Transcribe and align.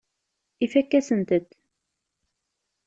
Ifakk-asen-tent. 0.65 1.49